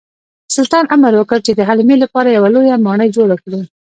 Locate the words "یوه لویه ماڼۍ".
2.37-3.09